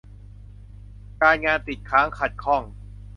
[1.21, 2.61] การงานติดค้างขัดข้อง